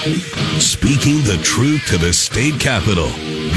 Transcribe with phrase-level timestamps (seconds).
[0.00, 3.08] Speaking the truth to the state capitol.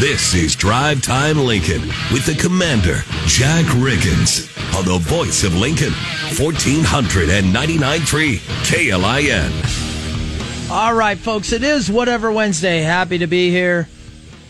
[0.01, 5.93] This is Drive Time Lincoln with the commander, Jack Riggins, on the voice of Lincoln,
[6.35, 10.69] 1499.3 KLIN.
[10.69, 12.81] All right, folks, it is Whatever Wednesday.
[12.81, 13.87] Happy to be here.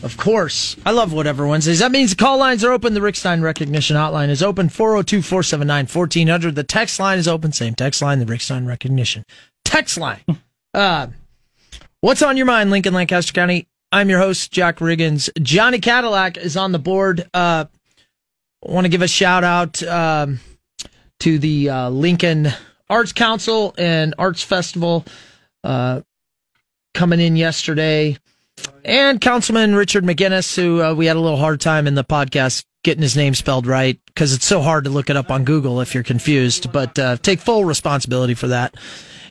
[0.02, 0.74] Of course.
[0.84, 1.78] I love Whatever Wednesdays.
[1.78, 2.94] That means the call lines are open.
[2.94, 6.56] The Rickstein Recognition Hotline is open 402 479 1400.
[6.56, 7.52] The text line is open.
[7.52, 9.22] Same text line, the Rickstein Recognition
[9.64, 10.22] text line.
[10.74, 11.06] Uh,
[12.04, 13.66] what's on your mind, Lincoln, Lancaster County?
[13.90, 15.30] I'm your host, Jack Riggins.
[15.42, 17.26] Johnny Cadillac is on the board.
[17.32, 17.64] Uh,
[18.62, 20.38] want to give a shout out um,
[21.20, 22.48] to the uh, Lincoln
[22.90, 25.06] Arts Council and Arts Festival
[25.62, 26.02] uh,
[26.92, 28.18] coming in yesterday
[28.84, 32.66] and Councilman Richard Meginnis, who uh, we had a little hard time in the podcast
[32.82, 35.80] getting his name spelled right because it's so hard to look it up on Google
[35.80, 36.70] if you're confused.
[36.70, 38.76] But uh, take full responsibility for that.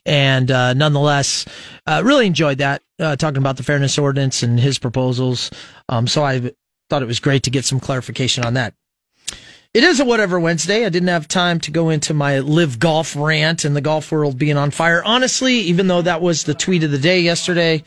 [0.06, 1.46] And uh, nonetheless,
[1.88, 5.50] uh, really enjoyed that uh, talking about the fairness ordinance and his proposals.
[5.90, 6.52] Um, so I
[6.90, 8.73] thought it was great to get some clarification on that.
[9.73, 10.86] It is a whatever Wednesday.
[10.86, 14.38] I didn't have time to go into my live golf rant and the golf world
[14.38, 15.02] being on fire.
[15.04, 17.84] Honestly, even though that was the tweet of the day yesterday,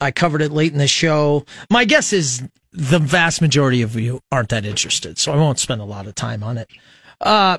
[0.00, 1.44] I covered it late in the show.
[1.70, 5.80] My guess is the vast majority of you aren't that interested, so I won't spend
[5.80, 6.68] a lot of time on it.
[7.20, 7.58] Uh,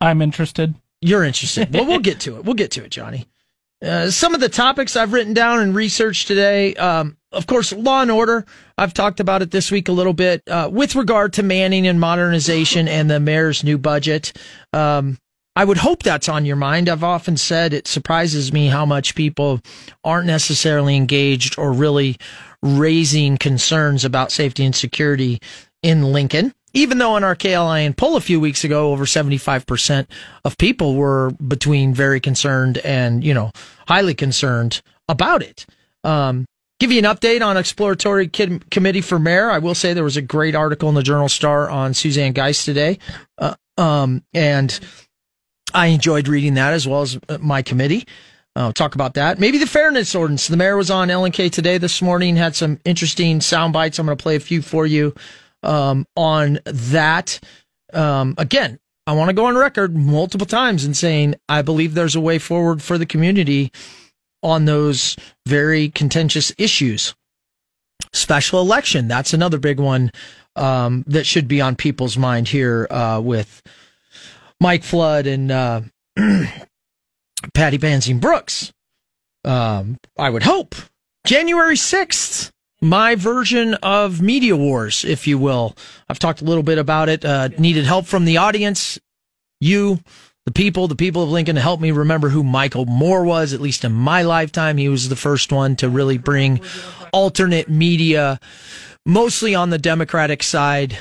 [0.00, 0.76] I'm interested.
[1.04, 1.70] You're interested.
[1.74, 2.46] well, we'll get to it.
[2.46, 3.26] We'll get to it, Johnny.
[3.84, 8.00] Uh, some of the topics I've written down and researched today, um, of course, law
[8.00, 8.46] and order.
[8.78, 12.00] I've talked about it this week a little bit uh, with regard to manning and
[12.00, 14.32] modernization and the mayor's new budget.
[14.72, 15.18] Um,
[15.54, 16.88] I would hope that's on your mind.
[16.88, 19.60] I've often said it surprises me how much people
[20.04, 22.16] aren't necessarily engaged or really
[22.62, 25.38] raising concerns about safety and security
[25.82, 26.54] in Lincoln.
[26.74, 30.06] Even though in our KLIN poll a few weeks ago, over 75%
[30.44, 33.52] of people were between very concerned and, you know,
[33.86, 35.66] highly concerned about it.
[36.02, 36.46] Um,
[36.80, 39.50] give you an update on exploratory Kid- committee for mayor.
[39.50, 42.64] I will say there was a great article in the Journal Star on Suzanne Geist
[42.64, 42.98] today.
[43.38, 44.78] Uh, um, and
[45.72, 48.04] I enjoyed reading that as well as uh, my committee.
[48.56, 49.38] I'll talk about that.
[49.40, 50.46] Maybe the fairness ordinance.
[50.46, 53.98] The mayor was on LNK today this morning, had some interesting sound bites.
[53.98, 55.12] I'm going to play a few for you
[55.64, 57.40] um, on that.
[57.92, 62.16] Um, again, I want to go on record multiple times in saying I believe there's
[62.16, 63.72] a way forward for the community
[64.42, 65.16] on those
[65.46, 67.14] very contentious issues.
[68.12, 70.10] Special election, that's another big one
[70.56, 73.62] um, that should be on people's mind here uh, with
[74.60, 75.80] Mike Flood and uh,
[77.54, 78.72] Patty Pansing Brooks.
[79.44, 80.74] Um, I would hope
[81.26, 82.50] January 6th,
[82.84, 85.74] my version of Media Wars, if you will.
[86.08, 87.24] I've talked a little bit about it.
[87.24, 88.98] Uh, needed help from the audience,
[89.60, 90.00] you,
[90.44, 93.60] the people, the people of Lincoln to help me remember who Michael Moore was, at
[93.60, 94.76] least in my lifetime.
[94.76, 96.60] He was the first one to really bring
[97.12, 98.38] alternate media,
[99.06, 100.98] mostly on the Democratic side,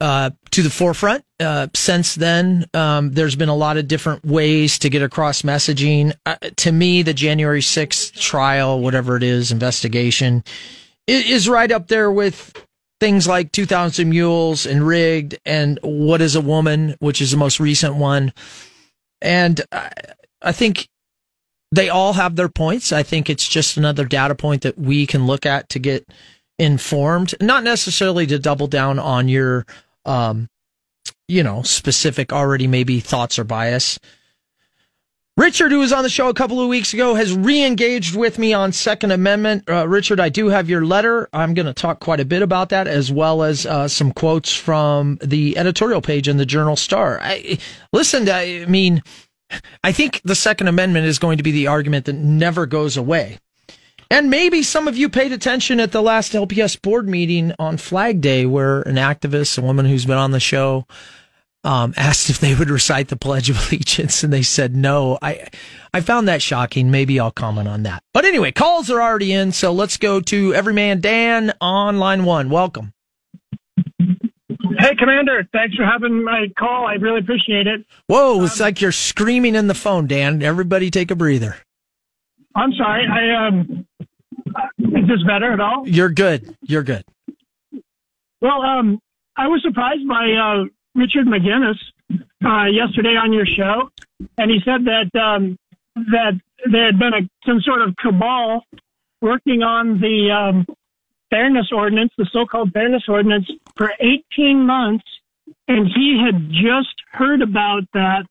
[0.00, 1.24] uh, to the forefront.
[1.40, 6.14] Uh, since then, um, there's been a lot of different ways to get across messaging.
[6.26, 10.44] Uh, to me, the January 6th trial, whatever it is, investigation,
[11.08, 12.52] is right up there with
[13.00, 17.60] things like 2000 Mules and Rigged and What is a Woman, which is the most
[17.60, 18.32] recent one.
[19.20, 19.90] And I,
[20.42, 20.88] I think
[21.72, 22.92] they all have their points.
[22.92, 26.06] I think it's just another data point that we can look at to get
[26.58, 29.66] informed, not necessarily to double down on your
[30.04, 30.48] um,
[31.28, 33.98] you know, specific already maybe thoughts or bias.
[35.38, 38.52] Richard, who was on the show a couple of weeks ago, has re-engaged with me
[38.52, 39.62] on Second Amendment.
[39.70, 41.28] Uh, Richard, I do have your letter.
[41.32, 44.52] I'm going to talk quite a bit about that, as well as uh, some quotes
[44.52, 47.20] from the editorial page in the Journal Star.
[47.22, 47.56] I,
[47.92, 49.00] listen, I mean,
[49.84, 53.38] I think the Second Amendment is going to be the argument that never goes away.
[54.10, 58.20] And maybe some of you paid attention at the last LPS board meeting on Flag
[58.20, 60.84] Day, where an activist, a woman who's been on the show,
[61.64, 65.18] um, asked if they would recite the Pledge of Allegiance, and they said no.
[65.22, 65.48] I
[65.92, 66.90] I found that shocking.
[66.90, 68.02] Maybe I'll comment on that.
[68.12, 72.50] But anyway, calls are already in, so let's go to Everyman Dan on line one.
[72.50, 72.92] Welcome.
[74.78, 75.48] Hey, Commander.
[75.52, 76.86] Thanks for having my call.
[76.86, 77.84] I really appreciate it.
[78.06, 80.42] Whoa, it's um, like you're screaming in the phone, Dan.
[80.42, 81.56] Everybody take a breather.
[82.54, 83.06] I'm sorry.
[83.06, 83.86] I um
[84.78, 85.86] is this better at all?
[85.86, 86.56] You're good.
[86.62, 87.04] You're good.
[88.40, 89.00] Well, um,
[89.36, 90.64] I was surprised by uh,
[90.94, 91.76] Richard Meginnis
[92.44, 93.90] uh, yesterday on your show,
[94.36, 95.58] and he said that um,
[95.94, 96.40] that
[96.70, 98.64] there had been a, some sort of cabal
[99.20, 100.66] working on the um,
[101.30, 103.46] fairness ordinance, the so-called fairness ordinance,
[103.76, 105.04] for 18 months,
[105.66, 108.24] and he had just heard about that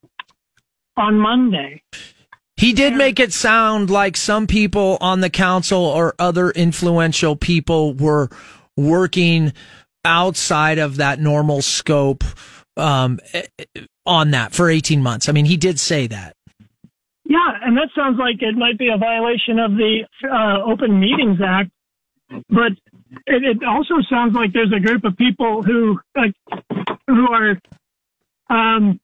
[0.96, 1.82] on Monday.
[2.56, 7.94] He did make it sound like some people on the council or other influential people
[7.94, 8.30] were
[8.76, 9.54] working
[10.08, 12.24] outside of that normal scope
[12.78, 13.44] um, eh,
[14.06, 15.28] on that for 18 months.
[15.30, 16.34] I mean, he did say that.
[17.26, 21.40] Yeah, and that sounds like it might be a violation of the uh, Open Meetings
[21.46, 21.72] Act,
[22.50, 22.72] but
[23.26, 26.00] it, it also sounds like there's a group of people who
[27.08, 27.60] who are
[28.50, 29.00] um,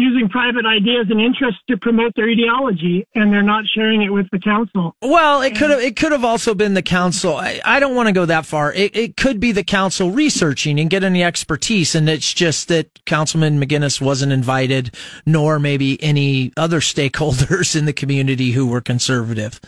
[0.00, 4.26] using private ideas and interests to promote their ideology, and they're not sharing it with
[4.30, 4.94] the council.
[5.02, 7.36] Well, it could have it could have also been the council.
[7.36, 8.72] I, I don't want to go that far.
[8.72, 13.04] It, it could be the council researching and getting the expertise, and it's just that
[13.04, 14.94] Councilman Meginnis wasn't invited,
[15.26, 19.60] nor maybe any other stakeholders in the community who were conservative.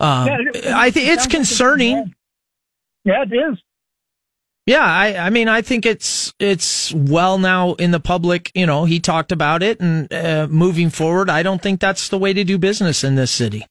[0.00, 2.14] Um, Yeah, I think it's concerning.
[3.04, 3.58] Yeah, it is.
[4.66, 8.52] Yeah, I, I mean, I think it's it's well now in the public.
[8.54, 12.18] You know, he talked about it, and uh, moving forward, I don't think that's the
[12.18, 13.66] way to do business in this city.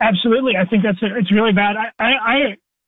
[0.00, 1.74] Absolutely, I think that's it's really bad.
[1.76, 2.36] I, I, I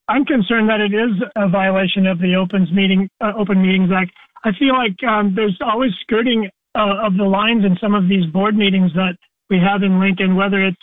[0.09, 4.12] I'm concerned that it is a violation of the Opens Meeting uh, Open Meetings Act.
[4.44, 8.26] I feel like um, there's always skirting uh, of the lines in some of these
[8.26, 9.17] board meetings that
[9.50, 10.76] we have in Lincoln, whether it's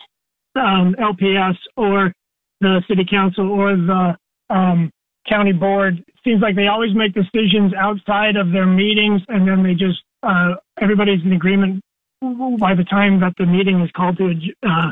[0.55, 2.11] um, LPS or
[2.59, 4.17] the city council or the
[4.49, 4.91] um,
[5.29, 6.03] county board.
[6.23, 10.55] Seems like they always make decisions outside of their meetings, and then they just uh,
[10.81, 11.83] everybody's in agreement
[12.59, 14.33] by the time that the meeting is called to
[14.63, 14.91] uh,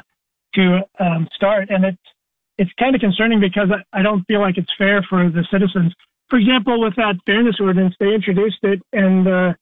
[0.56, 1.98] to um, start, and it's
[2.58, 5.94] it's kind of concerning because I, I don't feel like it's fair for the citizens.
[6.30, 9.54] For example, with that fairness ordinance, they introduced it and uh,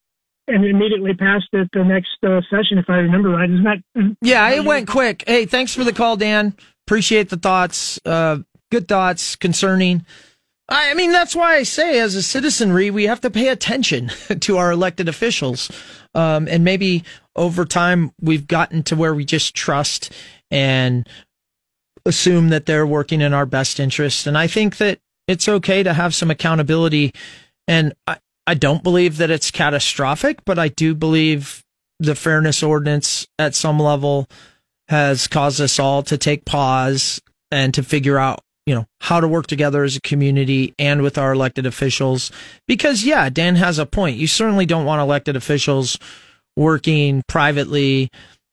[0.48, 3.48] and immediately passed it the next uh, session, if I remember right.
[3.48, 4.16] Isn't that?
[4.20, 5.24] Yeah, it went quick.
[5.26, 6.54] Hey, thanks for the call, Dan.
[6.86, 8.00] Appreciate the thoughts.
[8.04, 8.38] Uh,
[8.70, 10.04] good thoughts concerning.
[10.74, 14.10] I mean, that's why I say, as a citizenry, we have to pay attention
[14.40, 15.70] to our elected officials.
[16.14, 17.04] Um, and maybe
[17.36, 20.10] over time, we've gotten to where we just trust
[20.50, 21.06] and
[22.06, 24.26] assume that they're working in our best interest.
[24.26, 24.98] And I think that
[25.28, 27.12] it's okay to have some accountability.
[27.68, 28.16] And I,
[28.46, 31.62] I don't believe that it's catastrophic, but I do believe
[32.00, 34.26] the fairness ordinance at some level
[34.88, 37.20] has caused us all to take pause
[37.50, 41.18] and to figure out you know how to work together as a community and with
[41.18, 42.30] our elected officials.
[42.66, 44.16] Because yeah dan has a point.
[44.16, 45.98] You certainly don't want elected officials
[46.56, 48.10] working privately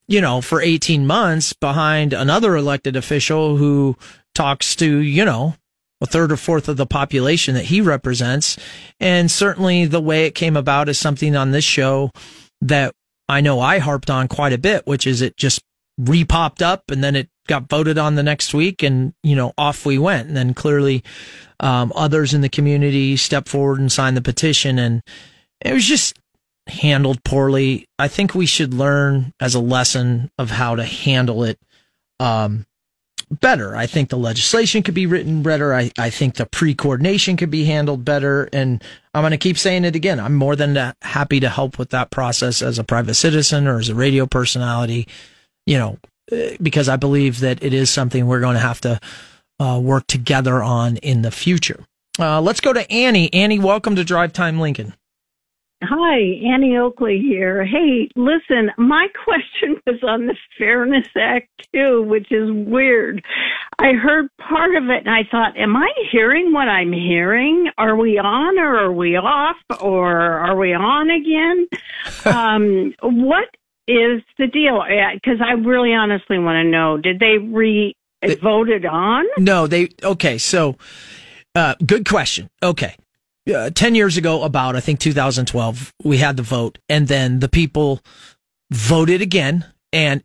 [0.08, 3.98] you know for 18 months behind another elected official who
[4.34, 5.56] talks to you know
[6.02, 8.58] a third or fourth of the population that he represents.
[9.02, 12.12] And certainly the way it came about is something on this show
[12.62, 12.94] that
[13.28, 15.62] i know i harped on quite a bit which is it just
[16.00, 19.86] repopped up and then it got voted on the next week and you know off
[19.86, 20.30] we went.
[20.30, 21.04] And then clearly
[21.60, 24.80] um, others in the community stepped forward and signed the petition.
[24.80, 25.02] And
[25.60, 26.18] it was just
[26.68, 27.88] handled poorly.
[27.98, 31.60] I think we should learn as a lesson of how to handle it
[32.20, 32.66] um,
[33.32, 33.76] better.
[33.76, 35.74] I think the legislation could be written better.
[35.74, 38.48] I, I think the pre-coordination could be handled better.
[38.54, 40.20] And i'm going to keep saying it again.
[40.20, 43.90] I'm more than happy to help with that process as a private citizen or as
[43.90, 45.08] a radio personality.
[45.66, 45.98] You know
[46.62, 49.00] because I believe that it is something we're going to have to
[49.60, 51.86] uh, work together on in the future.
[52.20, 53.34] Uh, let's go to Annie.
[53.34, 54.94] Annie, welcome to Drive Time Lincoln.
[55.82, 57.64] Hi, Annie Oakley here.
[57.64, 63.24] Hey, listen, my question was on the Fairness Act too, which is weird.
[63.80, 67.70] I heard part of it and I thought, am I hearing what I'm hearing?
[67.78, 71.68] Are we on or are we off or are we on again?
[72.26, 73.48] um, what
[73.90, 74.84] is the deal?
[75.14, 76.98] Because I really honestly want to know.
[76.98, 79.26] Did they re they, voted on?
[79.38, 79.90] No, they.
[80.04, 80.76] Okay, so
[81.56, 82.50] uh, good question.
[82.62, 82.96] Okay.
[83.52, 87.50] Uh, 10 years ago, about, I think 2012, we had the vote, and then the
[87.50, 88.02] people
[88.70, 89.66] voted again.
[89.92, 90.24] And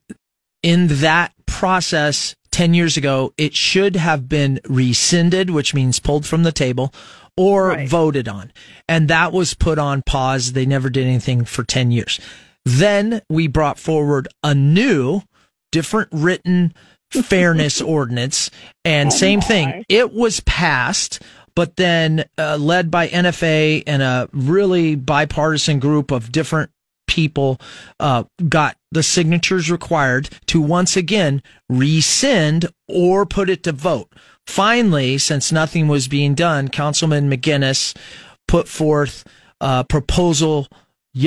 [0.63, 6.43] in that process, 10 years ago, it should have been rescinded, which means pulled from
[6.43, 6.93] the table,
[7.37, 7.89] or right.
[7.89, 8.53] voted on.
[8.89, 10.53] And that was put on pause.
[10.53, 12.21] They never did anything for 10 years.
[12.65, 15.23] Then we brought forward a new,
[15.71, 16.75] different written
[17.11, 18.51] fairness ordinance.
[18.85, 19.45] And oh same my.
[19.45, 21.23] thing, it was passed,
[21.55, 26.71] but then uh, led by NFA and a really bipartisan group of different
[27.07, 27.61] people
[28.01, 34.13] uh, got the signatures required to once again rescind or put it to vote.
[34.47, 37.97] Finally, since nothing was being done, Councilman Meginnis
[38.49, 39.25] put forth
[39.61, 40.67] a proposal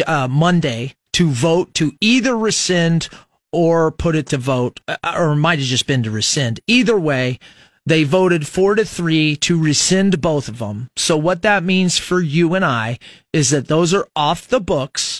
[0.06, 3.09] uh, Monday to vote to either rescind
[3.51, 6.59] or put it to vote, uh, or might have just been to rescind.
[6.67, 7.39] Either way,
[7.88, 10.91] they voted four to three to rescind both of them.
[10.95, 13.00] So what that means for you and I
[13.33, 15.19] is that those are off the books.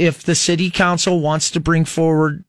[0.00, 2.44] If the city council wants to bring forward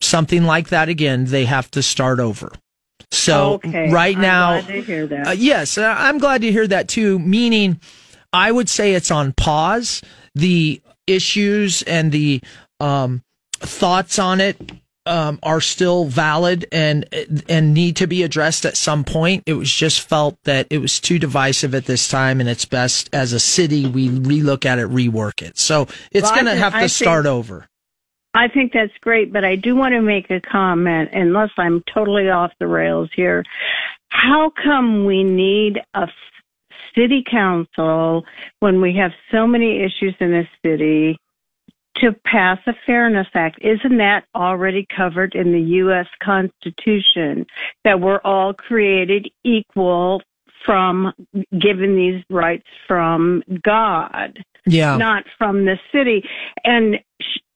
[0.00, 2.50] something like that again, they have to start over.
[3.10, 3.90] So okay.
[3.90, 5.26] right I'm now, glad to hear that.
[5.26, 7.18] uh, yes, uh, I'm glad to hear that too.
[7.18, 7.78] Meaning,
[8.32, 10.00] I would say it's on pause.
[10.34, 12.40] The issues and the
[12.80, 13.22] um,
[13.52, 14.56] thoughts on it
[15.06, 17.06] um, are still valid and
[17.48, 19.44] and need to be addressed at some point.
[19.46, 23.08] It was just felt that it was too divisive at this time, and it's best
[23.12, 25.58] as a city we relook at it, rework it.
[25.58, 27.68] So it's Well, going to have to I start think- over.
[28.34, 32.28] I think that's great, but I do want to make a comment, unless I'm totally
[32.28, 33.42] off the rails here.
[34.08, 36.06] How come we need a
[36.96, 38.24] city council
[38.60, 41.18] when we have so many issues in the city
[41.96, 43.58] to pass a Fairness Act?
[43.60, 46.06] Isn't that already covered in the U.S.
[46.22, 47.46] Constitution
[47.84, 50.22] that we're all created equal
[50.64, 51.12] from
[51.58, 54.38] given these rights from God?
[54.68, 54.96] Yeah.
[54.96, 56.24] not from the city.
[56.64, 56.96] And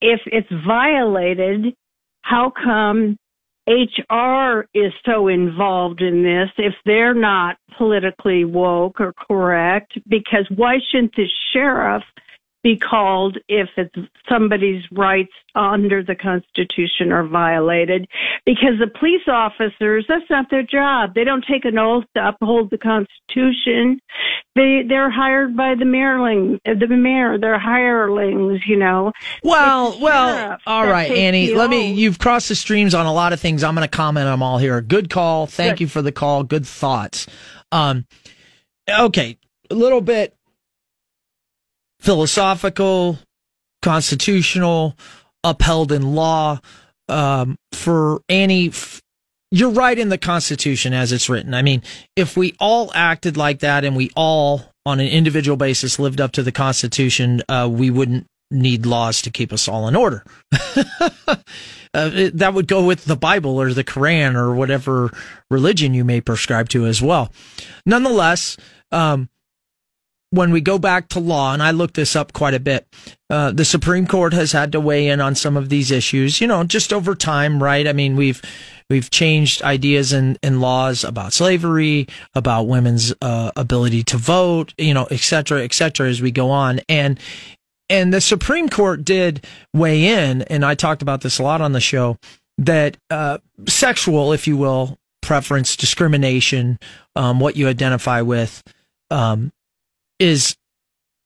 [0.00, 1.74] if it's violated,
[2.22, 3.18] how come
[3.70, 9.92] HR is so involved in this if they're not politically woke or correct?
[10.08, 12.02] Because why shouldn't the sheriff
[12.62, 13.94] be called if it's
[14.28, 18.06] somebody's rights under the Constitution are violated?
[18.44, 21.14] Because the police officers, that's not their job.
[21.14, 24.00] They don't take an oath to uphold the Constitution.
[24.54, 27.38] They they're hired by the mayorling, the mayor.
[27.38, 29.12] They're hirelings, you know.
[29.42, 31.54] Well, well, all right, Annie.
[31.54, 31.92] Let me.
[31.92, 33.64] You've crossed the streams on a lot of things.
[33.64, 34.80] I'm going to comment on them all here.
[34.80, 35.46] Good call.
[35.46, 35.80] Thank Good.
[35.82, 36.42] you for the call.
[36.42, 37.26] Good thoughts.
[37.72, 38.06] Um,
[38.88, 39.38] okay,
[39.70, 40.34] a little bit
[42.00, 43.18] philosophical,
[43.82, 44.96] constitutional,
[45.44, 46.58] upheld in law.
[47.08, 48.72] Um, for any,
[49.50, 51.54] you're right in the Constitution as it's written.
[51.54, 51.82] I mean,
[52.14, 56.32] if we all acted like that and we all, on an individual basis, lived up
[56.32, 60.24] to the Constitution, uh, we wouldn't need laws to keep us all in order.
[60.76, 61.36] uh,
[61.94, 65.10] it- that would go with the Bible or the Quran or whatever
[65.50, 67.32] religion you may prescribe to as well.
[67.84, 68.56] Nonetheless,
[68.92, 69.28] um,
[70.30, 72.86] when we go back to law, and I looked this up quite a bit,
[73.28, 76.46] uh, the Supreme Court has had to weigh in on some of these issues, you
[76.46, 77.86] know, just over time, right?
[77.86, 78.40] I mean, we've,
[78.88, 85.08] we've changed ideas and, laws about slavery, about women's, uh, ability to vote, you know,
[85.10, 86.80] et cetera, et cetera, as we go on.
[86.88, 87.18] And,
[87.88, 89.44] and the Supreme Court did
[89.74, 92.18] weigh in, and I talked about this a lot on the show,
[92.58, 96.78] that, uh, sexual, if you will, preference, discrimination,
[97.16, 98.62] um, what you identify with,
[99.10, 99.50] um,
[100.20, 100.54] is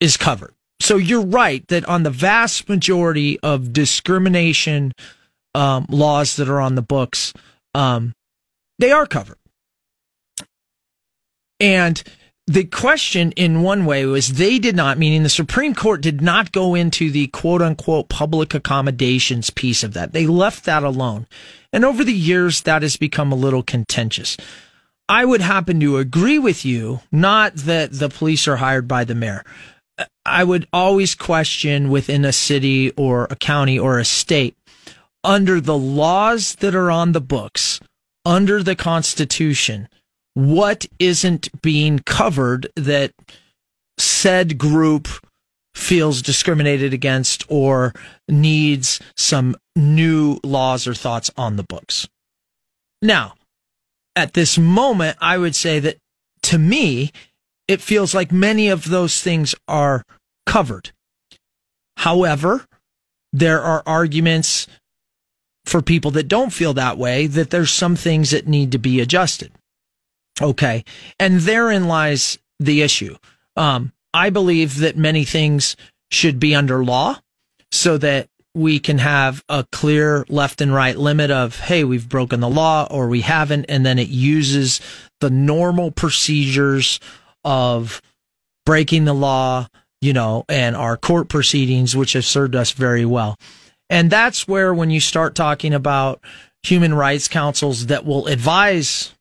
[0.00, 0.54] is covered.
[0.80, 4.92] So you're right that on the vast majority of discrimination
[5.54, 7.32] um, laws that are on the books,
[7.74, 8.12] um,
[8.78, 9.38] they are covered.
[11.60, 12.02] And
[12.46, 16.52] the question, in one way, was they did not, meaning the Supreme Court did not
[16.52, 20.12] go into the quote unquote public accommodations piece of that.
[20.12, 21.26] They left that alone.
[21.72, 24.36] And over the years, that has become a little contentious.
[25.08, 29.14] I would happen to agree with you, not that the police are hired by the
[29.14, 29.44] mayor.
[30.24, 34.56] I would always question within a city or a county or a state,
[35.22, 37.80] under the laws that are on the books,
[38.24, 39.88] under the Constitution,
[40.34, 43.12] what isn't being covered that
[43.98, 45.08] said group
[45.74, 47.92] feels discriminated against or
[48.28, 52.08] needs some new laws or thoughts on the books.
[53.02, 53.34] Now,
[54.16, 55.98] at this moment, I would say that
[56.44, 57.10] to me,
[57.66, 60.04] it feels like many of those things are
[60.46, 60.92] covered.
[61.98, 62.66] However,
[63.32, 64.66] there are arguments
[65.64, 69.00] for people that don't feel that way that there's some things that need to be
[69.00, 69.52] adjusted.
[70.40, 70.84] Okay.
[71.18, 73.16] And therein lies the issue.
[73.56, 75.76] Um, I believe that many things
[76.10, 77.20] should be under law
[77.72, 82.40] so that we can have a clear left and right limit of, hey, we've broken
[82.40, 83.64] the law or we haven't.
[83.68, 84.80] And then it uses
[85.20, 87.00] the normal procedures
[87.44, 88.00] of
[88.64, 89.68] breaking the law,
[90.00, 93.36] you know, and our court proceedings, which have served us very well.
[93.90, 96.20] And that's where when you start talking about
[96.62, 99.14] human rights councils that will advise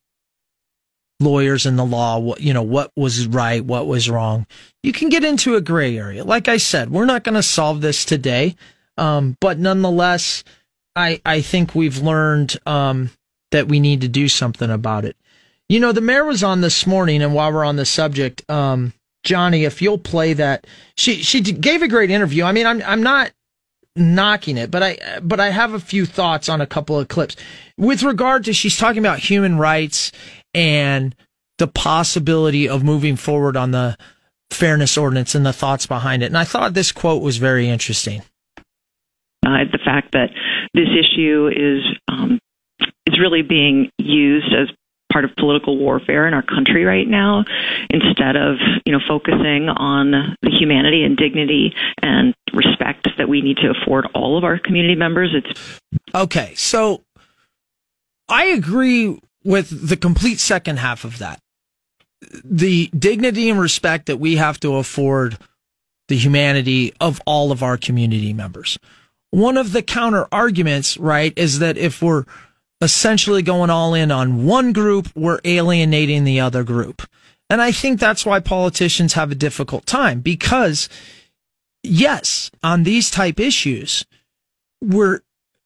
[1.19, 4.45] lawyers in the law, what, you know, what was right, what was wrong,
[4.83, 6.23] you can get into a gray area.
[6.23, 8.55] Like I said, we're not going to solve this today.
[8.97, 10.43] Um, but nonetheless,
[10.95, 13.09] I, I think we've learned, um,
[13.51, 15.15] that we need to do something about it.
[15.69, 18.93] You know, the mayor was on this morning, and while we're on the subject, um,
[19.23, 22.43] Johnny, if you'll play that, she she gave a great interview.
[22.43, 23.31] I mean, I'm I'm not
[23.95, 27.35] knocking it, but I but I have a few thoughts on a couple of clips
[27.77, 30.11] with regard to she's talking about human rights
[30.53, 31.15] and
[31.57, 33.97] the possibility of moving forward on the
[34.51, 36.27] fairness ordinance and the thoughts behind it.
[36.27, 38.23] And I thought this quote was very interesting.
[39.45, 40.29] Uh, the fact that
[40.73, 42.39] this issue is um,
[43.05, 44.69] is really being used as
[45.11, 47.43] part of political warfare in our country right now
[47.89, 53.57] instead of you know focusing on the humanity and dignity and respect that we need
[53.57, 55.33] to afford all of our community members.
[55.33, 55.79] It's
[56.15, 57.03] okay so
[58.29, 61.39] i agree with the complete second half of that.
[62.43, 65.37] The dignity and respect that we have to afford
[66.07, 68.77] the humanity of all of our community members
[69.33, 72.23] one of the counter arguments right is that if we're
[72.81, 77.01] essentially going all in on one group, we're alienating the other group.
[77.49, 80.87] And I think that's why politicians have a difficult time because
[81.81, 84.05] yes, on these type issues,
[84.83, 85.21] we're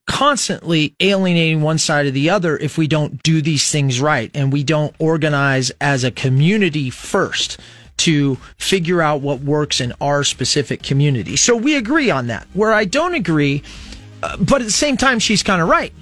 [0.07, 4.53] constantly alienating one side or the other if we don't do these things right and
[4.53, 7.59] we don't organize as a community first
[7.97, 11.35] to figure out what works in our specific community.
[11.35, 12.47] So we agree on that.
[12.53, 13.63] Where I don't agree,
[14.23, 15.93] uh, but at the same time, she's kind of right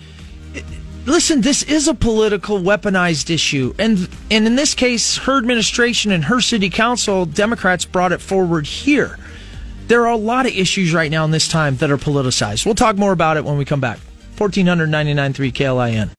[1.06, 3.74] listen, this is a political weaponized issue.
[3.80, 8.66] And, and in this case, her administration and her city council, Democrats brought it forward
[8.66, 9.18] here.
[9.88, 12.66] There are a lot of issues right now in this time that are politicized.
[12.66, 14.00] We'll talk more about it when we come back.
[14.38, 16.10] 1499.3 KLIN.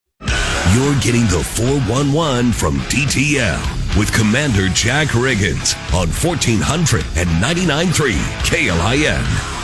[0.74, 9.56] You're getting the 411 from DTL with Commander Jack Riggins on 1499.3 KLIN.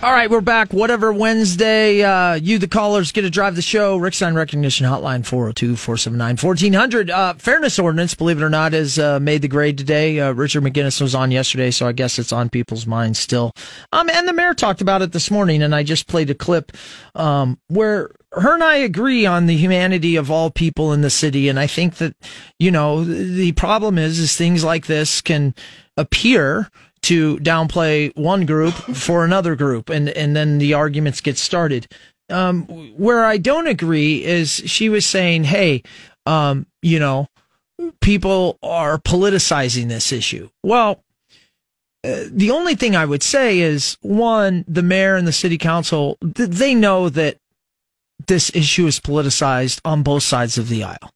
[0.00, 0.72] All right, we're back.
[0.72, 3.96] Whatever Wednesday, uh, you, the callers, get to drive the show.
[3.96, 7.10] Rick Sign Recognition Hotline 402 479 1400.
[7.10, 10.20] Uh, fairness Ordinance, believe it or not, has uh, made the grade today.
[10.20, 13.50] Uh, Richard Meginnis was on yesterday, so I guess it's on people's minds still.
[13.92, 16.70] Um, and the mayor talked about it this morning, and I just played a clip
[17.16, 21.48] um, where her and I agree on the humanity of all people in the city.
[21.48, 22.14] And I think that,
[22.58, 25.54] you know, the problem is, is things like this can
[25.96, 26.70] appear
[27.02, 31.86] to downplay one group for another group, and and then the arguments get started.
[32.30, 32.66] Um,
[32.96, 35.82] where I don't agree is she was saying, "Hey,
[36.26, 37.28] um, you know,
[38.00, 41.02] people are politicizing this issue." Well,
[42.04, 46.18] uh, the only thing I would say is one, the mayor and the city council
[46.20, 47.38] they know that
[48.26, 51.10] this issue is politicized on both sides of the aisle.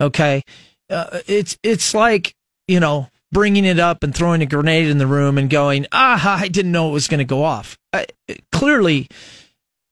[0.00, 0.42] Okay,
[0.90, 2.34] uh, it's it's like
[2.66, 6.40] you know bringing it up and throwing a grenade in the room and going, ah,
[6.42, 7.76] I didn't know it was going to go off.
[7.92, 8.04] Uh,
[8.52, 9.08] clearly,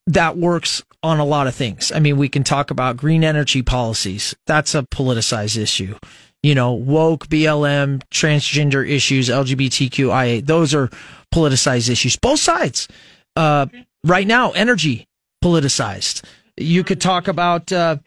[0.07, 1.93] that works on a lot of things.
[1.93, 4.35] I mean, we can talk about green energy policies.
[4.47, 5.99] That's a politicized issue.
[6.43, 10.89] You know, woke, BLM, transgender issues, LGBTQIA, those are
[11.35, 12.17] politicized issues.
[12.17, 12.89] Both sides.
[13.35, 13.67] Uh,
[14.05, 15.07] right now, energy
[15.43, 16.23] politicized.
[16.57, 17.99] You could talk about, uh,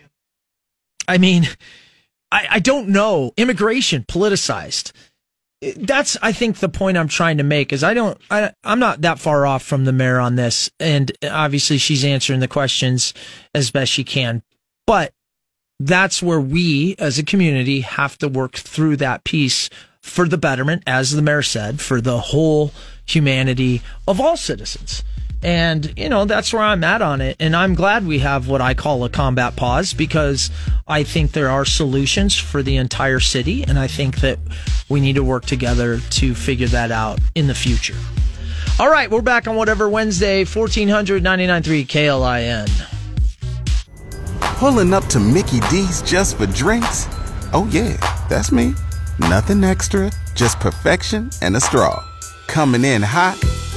[1.07, 1.47] I mean,
[2.31, 4.91] I, I don't know, immigration politicized.
[5.75, 9.01] That's I think the point I'm trying to make is I don't I I'm not
[9.01, 10.71] that far off from the mayor on this.
[10.79, 13.13] And obviously she's answering the questions
[13.53, 14.41] as best she can.
[14.87, 15.13] But
[15.77, 19.69] that's where we as a community have to work through that piece
[20.01, 22.71] for the betterment as the mayor said for the whole
[23.05, 25.03] humanity of all citizens
[25.41, 27.37] and, you know, that's where I'm at on it.
[27.39, 30.51] And I'm glad we have what I call a combat pause because
[30.87, 33.63] I think there are solutions for the entire city.
[33.63, 34.39] And I think that
[34.89, 37.95] we need to work together to figure that out in the future.
[38.79, 42.69] All right, we're back on whatever Wednesday, 1499.3 KLIN.
[44.57, 47.07] Pulling up to Mickey D's just for drinks?
[47.53, 47.95] Oh, yeah,
[48.29, 48.73] that's me.
[49.19, 52.05] Nothing extra, just perfection and a straw.
[52.47, 53.37] Coming in hot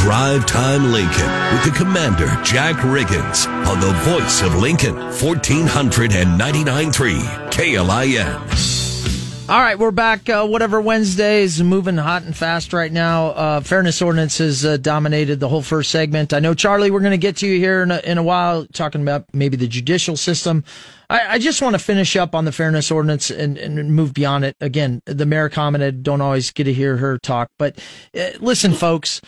[0.00, 9.50] Drive Time Lincoln with the Commander Jack Riggins on the voice of Lincoln, 1499.3 KLIN.
[9.50, 10.26] All right, we're back.
[10.26, 13.26] Uh, whatever Wednesday is moving hot and fast right now.
[13.26, 16.32] Uh, fairness ordinance has uh, dominated the whole first segment.
[16.32, 18.64] I know, Charlie, we're going to get to you here in a, in a while,
[18.72, 20.64] talking about maybe the judicial system.
[21.10, 24.46] I, I just want to finish up on the fairness ordinance and, and move beyond
[24.46, 24.56] it.
[24.62, 27.50] Again, the mayor commented, don't always get to hear her talk.
[27.58, 27.78] But
[28.18, 29.20] uh, listen, folks,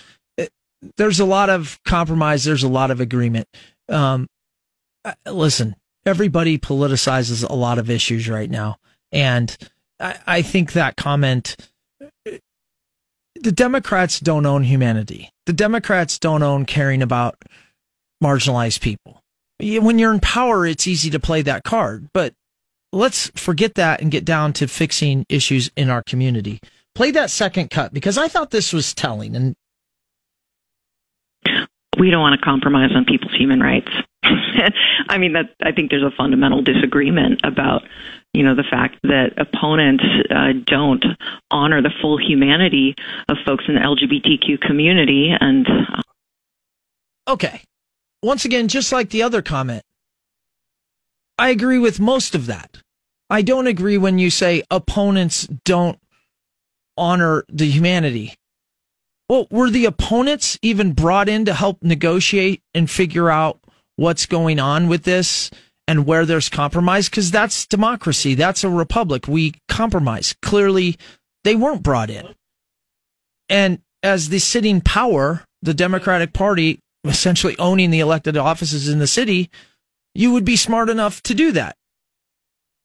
[0.97, 3.49] there's a lot of compromise, there's a lot of agreement.
[3.88, 4.29] Um,
[5.27, 8.77] listen, everybody politicizes a lot of issues right now.
[9.11, 9.57] And
[10.01, 11.57] I, I think that comment,
[12.25, 15.31] the Democrats don't own humanity.
[15.47, 17.37] The Democrats don't own caring about
[18.23, 19.21] marginalized people.
[19.61, 22.35] When you're in power, it's easy to play that card, but
[22.92, 26.61] let's forget that and get down to fixing issues in our community.
[26.95, 29.55] Play that second cut because I thought this was telling and
[32.03, 33.87] we don't want to compromise on people's human rights.
[35.09, 37.83] I mean that I think there's a fundamental disagreement about
[38.35, 41.05] you know the fact that opponents uh, don't
[41.53, 42.97] honor the full humanity
[43.29, 46.03] of folks in the LGBTQ community and uh,
[47.31, 47.62] okay.
[48.21, 49.85] Once again just like the other comment
[51.38, 52.79] I agree with most of that.
[53.31, 56.01] I don't agree when you say opponents don't
[56.97, 58.35] honor the humanity
[59.29, 63.61] well were the opponents even brought in to help negotiate and figure out
[63.97, 65.51] what's going on with this
[65.89, 68.35] and where there's compromise because that's democracy.
[68.35, 69.27] That's a republic.
[69.27, 70.35] We compromise.
[70.43, 70.97] Clearly,
[71.45, 72.35] they weren't brought in.
[73.49, 79.07] And as the sitting power, the Democratic Party essentially owning the elected offices in the
[79.07, 79.51] city,
[80.15, 81.77] you would be smart enough to do that.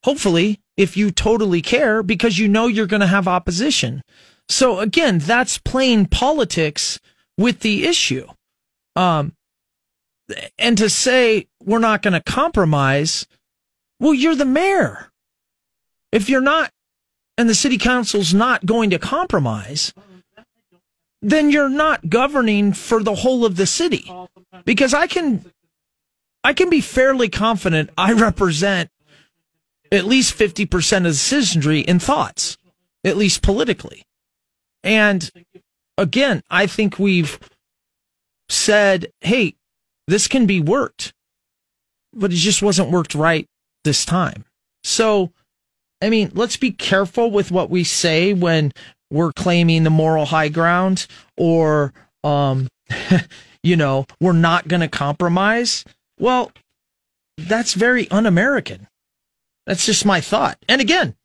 [0.03, 4.01] Hopefully, if you totally care because you know you're going to have opposition.
[4.49, 6.99] So again, that's playing politics
[7.37, 8.27] with the issue.
[8.95, 9.33] Um,
[10.57, 13.27] and to say we're not going to compromise,
[13.99, 15.11] well, you're the mayor.
[16.11, 16.71] If you're not,
[17.37, 19.93] and the city council's not going to compromise,
[21.21, 24.11] then you're not governing for the whole of the city.
[24.65, 25.45] Because I can,
[26.43, 28.89] I can be fairly confident I represent
[29.91, 32.57] at least 50% of the citizenry in thoughts,
[33.03, 34.06] at least politically.
[34.83, 35.29] And
[35.97, 37.39] again, I think we've
[38.49, 39.55] said, hey,
[40.07, 41.13] this can be worked,
[42.13, 43.47] but it just wasn't worked right
[43.83, 44.45] this time.
[44.83, 45.31] So,
[46.01, 48.71] I mean, let's be careful with what we say when
[49.09, 52.67] we're claiming the moral high ground or, um,
[53.63, 55.83] you know, we're not going to compromise.
[56.19, 56.51] Well,
[57.37, 58.87] that's very un American.
[59.65, 60.57] That's just my thought.
[60.69, 61.15] And again,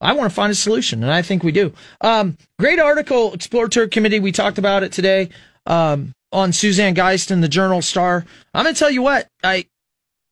[0.00, 1.72] I want to find a solution, and I think we do.
[2.00, 4.20] Um, great article, Exploratory Committee.
[4.20, 5.30] We talked about it today.
[5.66, 8.26] Um, on Suzanne Geist in the Journal Star.
[8.52, 9.66] I'm going to tell you what, I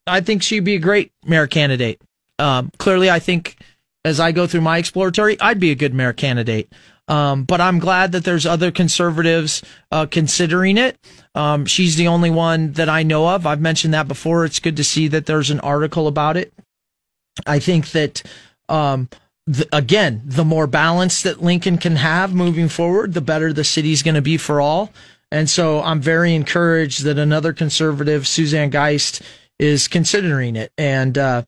[0.07, 2.03] I think she'd be a great mayor candidate.
[2.40, 3.57] Um, clearly, I think
[4.05, 6.72] as I go through my exploratory, I'd be a good mayor candidate.
[7.07, 10.98] Um, but I'm glad that there's other conservatives uh, considering it.
[11.35, 13.46] Um, she's the only one that I know of.
[13.46, 14.44] I've mentioned that before.
[14.44, 16.53] It's good to see that there's an article about it.
[17.46, 18.22] I think that,
[18.68, 19.09] um,
[19.46, 24.02] the, again, the more balance that Lincoln can have moving forward, the better the city's
[24.02, 24.92] going to be for all.
[25.31, 29.22] And so I'm very encouraged that another conservative, Suzanne Geist,
[29.59, 30.70] is considering it.
[30.76, 31.44] And uh,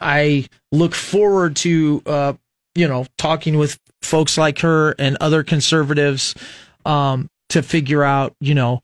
[0.00, 2.32] I look forward to, uh,
[2.74, 6.34] you know, talking with folks like her and other conservatives
[6.84, 8.82] um, to figure out, you know,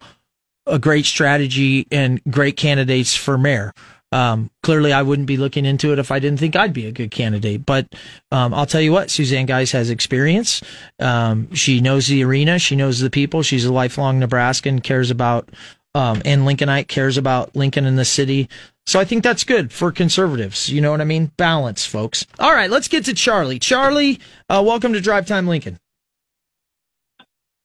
[0.66, 3.72] a great strategy and great candidates for mayor.
[4.12, 6.92] Um, clearly, I wouldn't be looking into it if I didn't think I'd be a
[6.92, 7.64] good candidate.
[7.64, 7.94] But
[8.32, 10.62] um, I'll tell you what, Suzanne Geist has experience.
[10.98, 12.58] Um, she knows the arena.
[12.58, 13.42] She knows the people.
[13.42, 15.48] She's a lifelong Nebraskan, cares about,
[15.94, 18.48] um, and Lincolnite cares about Lincoln and the city.
[18.86, 20.68] So I think that's good for conservatives.
[20.68, 21.30] You know what I mean?
[21.36, 22.26] Balance, folks.
[22.40, 23.60] All right, let's get to Charlie.
[23.60, 24.18] Charlie,
[24.48, 25.78] uh, welcome to Drive Time Lincoln.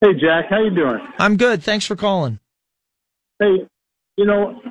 [0.02, 0.46] Hey, Jack.
[0.50, 1.00] How you doing?
[1.18, 1.64] I'm good.
[1.64, 2.40] Thanks for calling.
[3.40, 3.68] Hey,
[4.18, 4.62] you know,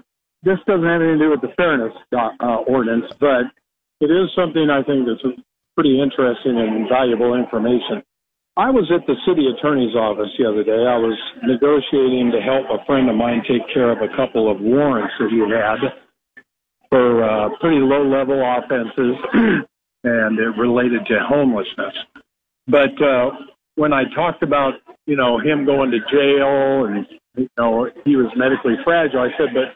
[0.45, 3.49] this doesn't have anything to do with the fairness uh, ordinance, but
[4.01, 5.25] it is something I think that's
[5.75, 8.03] pretty interesting and valuable information.
[8.57, 10.87] I was at the city attorney's office the other day.
[10.87, 14.61] I was negotiating to help a friend of mine take care of a couple of
[14.61, 15.81] warrants that he had
[16.89, 19.17] for uh, pretty low level offenses
[20.05, 21.95] and it related to homelessness.
[22.69, 23.31] But uh,
[23.75, 24.75] when I talked about,
[25.07, 29.49] you know, him going to jail and, you know, he was medically fragile, I said,
[29.53, 29.75] but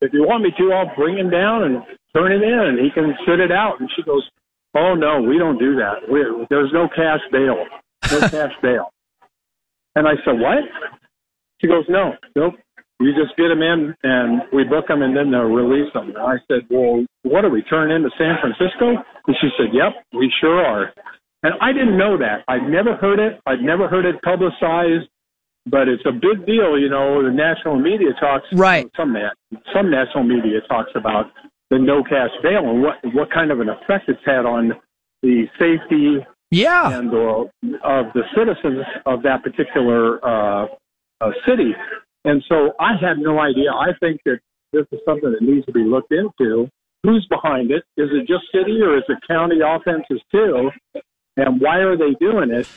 [0.00, 1.82] if you want me to, I'll bring him down and
[2.14, 3.80] turn him in, and he can sit it out.
[3.80, 4.28] And she goes,
[4.74, 6.08] "Oh no, we don't do that.
[6.10, 7.64] we there's no cash bail,
[8.10, 8.90] no cash bail."
[9.94, 10.64] And I said, "What?"
[11.60, 12.54] She goes, "No, nope.
[13.00, 16.18] You just get them in, and we book them, and then they'll release them." And
[16.18, 20.32] I said, "Well, what are we turning into San Francisco?" And she said, "Yep, we
[20.40, 20.92] sure are."
[21.42, 22.44] And I didn't know that.
[22.48, 23.40] I'd never heard it.
[23.46, 25.08] I'd never heard it publicized,
[25.66, 26.78] but it's a big deal.
[26.78, 28.90] You know, the national media talks, right?
[28.96, 29.16] Some
[29.74, 31.26] some national media talks about
[31.70, 34.72] the no cash bail and what what kind of an effect it's had on
[35.22, 37.42] the safety, yeah, and uh,
[37.84, 40.66] of the citizens of that particular uh,
[41.20, 41.74] uh, city.
[42.24, 43.70] And so I had no idea.
[43.72, 44.40] I think that
[44.72, 46.68] this is something that needs to be looked into.
[47.02, 47.82] Who's behind it?
[47.96, 50.70] Is it just city or is it county offenses too?
[51.36, 52.68] And why are they doing it?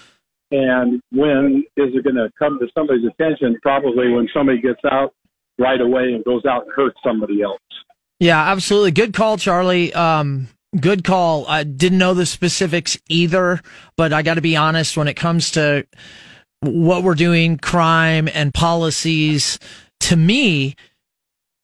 [0.54, 3.58] And when is it going to come to somebody's attention?
[3.63, 5.16] Probably when somebody gets out
[5.58, 7.60] right away and goes out and hurts somebody else.
[8.20, 8.92] Yeah, absolutely.
[8.92, 9.92] Good call, Charlie.
[9.96, 10.48] Um,
[10.80, 11.48] good call.
[11.48, 13.62] I didn't know the specifics either,
[13.98, 15.88] but I got to be honest when it comes to
[16.62, 19.58] what we're doing, crime and policies,
[20.02, 20.76] to me,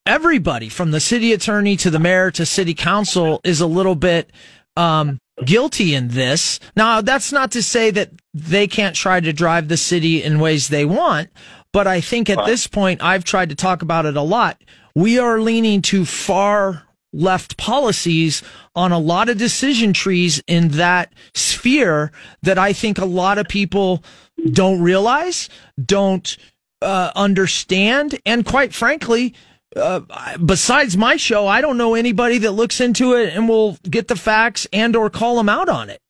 [0.07, 4.31] everybody from the city attorney to the mayor to city council is a little bit
[4.75, 6.59] um, guilty in this.
[6.75, 10.67] Now, that's not to say that they can't try to drive the city in ways
[10.67, 11.29] they want,
[11.71, 14.61] but I think at this point, I've tried to talk about it a lot.
[14.95, 18.43] We are leaning to far left policies
[18.75, 22.11] on a lot of decision trees in that sphere
[22.43, 24.03] that I think a lot of people
[24.51, 25.49] don't realize,
[25.83, 26.37] don't
[26.81, 29.33] uh, understand, and quite frankly,
[29.75, 34.07] uh, besides my show, I don't know anybody that looks into it and will get
[34.07, 36.01] the facts and or call them out on it.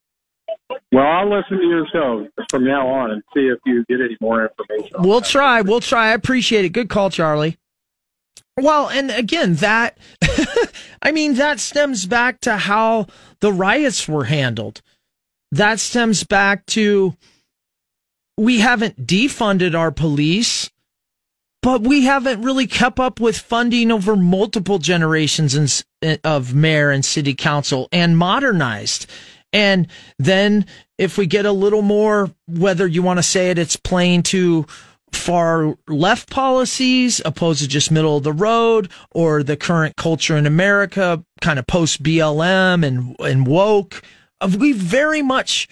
[0.92, 4.18] Well, I'll listen to your show from now on and see if you get any
[4.22, 4.98] more information.
[5.00, 5.30] We'll that.
[5.30, 5.62] try.
[5.62, 6.10] We'll try.
[6.10, 6.70] I appreciate it.
[6.70, 7.58] Good call, Charlie.
[8.58, 9.98] Well, and again, that,
[11.02, 13.08] I mean, that stems back to how
[13.40, 14.82] the riots were handled.
[15.52, 17.16] That stems back to
[18.38, 20.70] we haven't defunded our police
[21.62, 27.04] but we haven't really kept up with funding over multiple generations eh, of mayor and
[27.04, 29.08] city council and modernized.
[29.52, 30.66] And then
[30.98, 34.66] if we get a little more, whether you want to say it, it's playing to
[35.12, 40.46] far left policies opposed to just middle of the road or the current culture in
[40.46, 44.04] America, kind of post BLM and, and woke.
[44.40, 45.68] Uh, we very much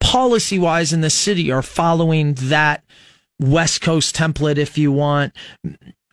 [0.00, 2.84] policy wise in the city are following that
[3.40, 5.34] West Coast template if you want.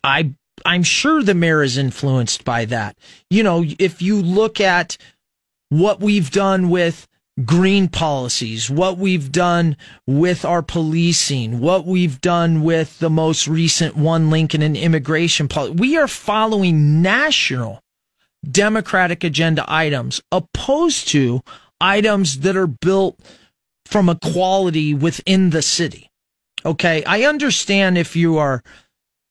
[0.02, 0.34] I
[0.64, 2.96] I'm sure the mayor is influenced by that.
[3.28, 4.96] You know, if you look at
[5.68, 7.06] what we've done with
[7.44, 13.96] green policies, what we've done with our policing, what we've done with the most recent
[13.96, 17.80] one Lincoln and immigration policy, we are following national
[18.48, 21.40] democratic agenda items opposed to
[21.80, 23.18] items that are built
[23.86, 26.10] from equality within the city.
[26.64, 27.04] Okay.
[27.04, 28.62] I understand if you are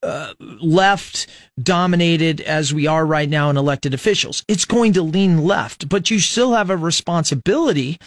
[0.04, 1.28] uh, left
[1.62, 6.12] dominated as we are right now in elected officials, it's going to lean left, but
[6.12, 7.98] you still have a responsibility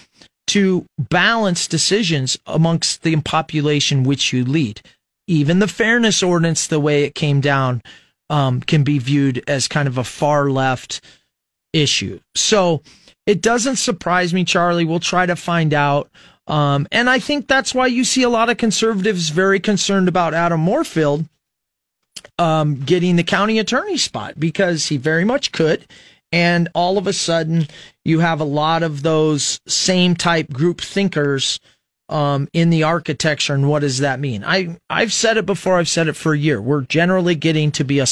[0.48, 4.80] to balance decisions amongst the population which you lead.
[5.26, 7.82] Even the fairness ordinance, the way it came down,
[8.30, 11.00] um, can be viewed as kind of a far left
[11.72, 12.20] issue.
[12.34, 12.82] So
[13.26, 14.84] it doesn't surprise me, Charlie.
[14.84, 16.10] We'll try to find out
[16.46, 20.34] um, and I think that's why you see a lot of conservatives very concerned about
[20.34, 21.28] Adam Morfeld
[22.38, 25.86] um, getting the county attorney spot because he very much could.
[26.32, 27.68] And all of a sudden,
[28.04, 31.60] you have a lot of those same type group thinkers
[32.08, 33.54] um, in the architecture.
[33.54, 34.44] And what does that mean?
[34.44, 36.60] I, I've said it before, I've said it for a year.
[36.60, 38.06] We're generally getting to be a,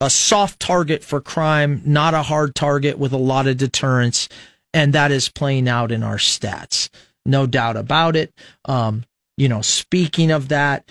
[0.00, 4.28] a soft target for crime, not a hard target with a lot of deterrence.
[4.74, 6.90] And that is playing out in our stats
[7.28, 8.32] no doubt about it.
[8.64, 9.04] Um,
[9.36, 10.88] you know, speaking of that,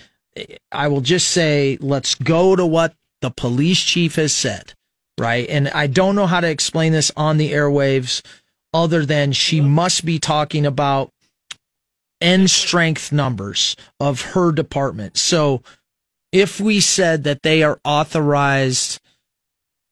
[0.72, 4.72] I will just say, let's go to what the police chief has said,
[5.18, 5.48] right?
[5.48, 8.22] And I don't know how to explain this on the airwaves
[8.72, 11.10] other than she must be talking about
[12.20, 15.16] end strength numbers of her department.
[15.16, 15.62] So
[16.32, 19.00] if we said that they are authorized,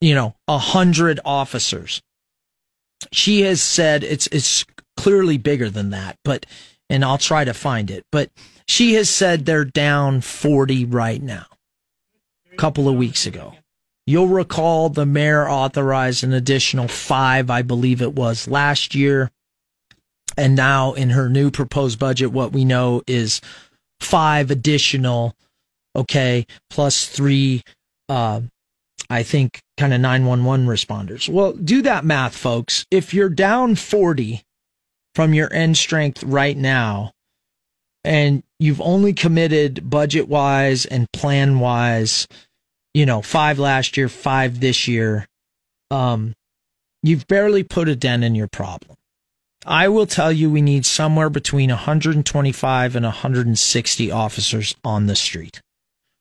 [0.00, 2.02] you know, a hundred officers,
[3.12, 4.64] she has said it's, it's
[4.96, 6.46] clearly bigger than that, but,
[6.88, 8.30] and I'll try to find it, but
[8.66, 11.46] she has said they're down 40 right now,
[12.52, 13.54] a couple of weeks ago.
[14.06, 19.30] You'll recall the mayor authorized an additional five, I believe it was last year.
[20.36, 23.40] And now in her new proposed budget, what we know is
[24.00, 25.34] five additional,
[25.96, 27.62] okay, plus three,
[28.08, 28.42] uh,
[29.10, 31.28] I think kind of 911 responders.
[31.28, 32.86] Well, do that math, folks.
[32.90, 34.42] If you're down 40
[35.16, 37.10] from your end strength right now
[38.04, 42.28] and you've only committed budget wise and plan wise,
[42.92, 45.26] you know, five last year, five this year,
[45.90, 46.34] um,
[47.02, 48.94] you've barely put a dent in your problem.
[49.64, 55.62] I will tell you we need somewhere between 125 and 160 officers on the street.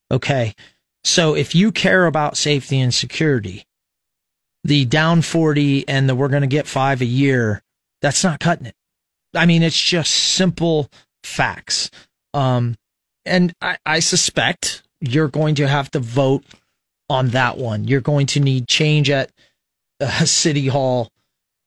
[0.10, 0.55] Okay.
[1.03, 3.65] So if you care about safety and security,
[4.63, 7.62] the down 40 and the we're going to get five a year,
[8.01, 8.75] that's not cutting it.
[9.36, 10.89] I mean, it's just simple
[11.24, 11.89] facts.
[12.34, 12.76] Um,
[13.26, 16.43] and I, I suspect you're going to have to vote
[17.10, 17.86] on that one.
[17.86, 19.32] You're going to need change at
[20.00, 21.10] uh, City Hall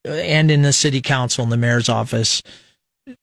[0.04, 2.42] and in the City Council and the Mayor's office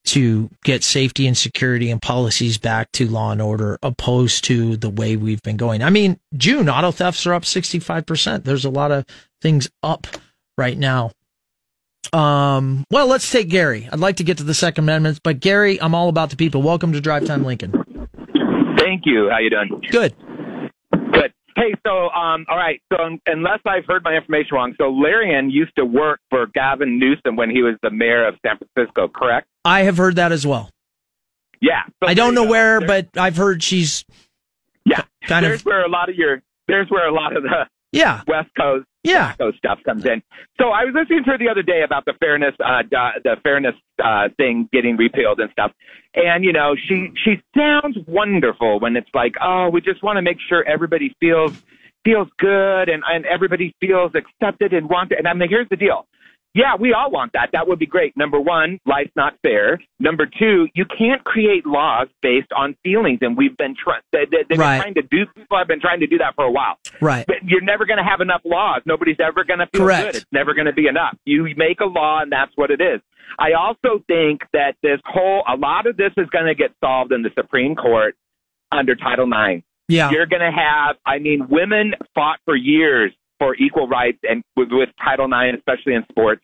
[0.03, 4.89] to get safety and security and policies back to law and order opposed to the
[4.89, 5.83] way we've been going.
[5.83, 8.43] I mean, June auto thefts are up 65%.
[8.43, 9.05] There's a lot of
[9.41, 10.07] things up
[10.57, 11.11] right now.
[12.13, 13.87] Um, well, let's take Gary.
[13.91, 16.61] I'd like to get to the Second Amendment, but Gary, I'm all about the people.
[16.61, 17.71] Welcome to Drive Time Lincoln.
[18.77, 19.29] Thank you.
[19.31, 19.81] How you doing?
[19.91, 20.15] Good.
[21.11, 21.33] Good.
[21.55, 22.81] Hey, so um, all right.
[22.91, 27.35] So unless I've heard my information wrong, so Leirion used to work for Gavin Newsom
[27.37, 29.47] when he was the mayor of San Francisco, correct?
[29.63, 30.69] I have heard that as well.
[31.61, 31.83] Yeah.
[32.03, 34.03] So I don't know where, There- but I've heard she's
[34.85, 35.03] yeah.
[35.23, 38.21] kind there's of where a lot of your there's where a lot of the yeah
[38.27, 40.21] West Coast yeah West stuff comes in.
[40.59, 42.83] So I was listening to her the other day about the fairness uh
[43.23, 45.71] the fairness uh thing getting repealed and stuff.
[46.13, 50.21] And you know, she she sounds wonderful when it's like, "Oh, we just want to
[50.21, 51.61] make sure everybody feels
[52.03, 56.07] feels good and and everybody feels accepted and wanted." And I'm like, "Here's the deal.
[56.55, 57.49] Yeah, we all want that.
[57.51, 58.15] That would be great.
[58.15, 59.77] Number one, life's not fair.
[59.99, 63.99] Number two, you can't create laws based on feelings, and we've been trying.
[64.13, 64.77] They, they, Right.
[64.77, 65.25] been trying to do.
[65.35, 66.77] People have been trying to do that for a while.
[67.01, 67.25] right.
[67.27, 68.81] But you're never going to have enough laws.
[68.85, 70.05] Nobody's ever going to feel Correct.
[70.13, 70.15] good.
[70.15, 71.17] It's never going to be enough.
[71.25, 73.01] You make a law, and that's what it is.
[73.37, 77.11] I also think that this whole, a lot of this is going to get solved
[77.11, 78.15] in the Supreme Court
[78.71, 79.61] under Title IX.
[79.89, 80.09] Yeah.
[80.09, 84.69] You're going to have, I mean, women fought for years for equal rights and with,
[84.71, 86.41] with Title IX, especially in sports.